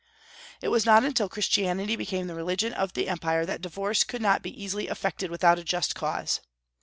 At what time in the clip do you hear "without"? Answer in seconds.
5.29-5.59